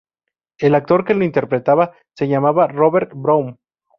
El 0.57 0.73
actor 0.73 1.05
que 1.05 1.13
lo 1.13 1.23
interpretaba 1.23 1.93
se 2.15 2.27
llama 2.27 2.65
Robert 2.69 3.11
Brown. 3.13 3.59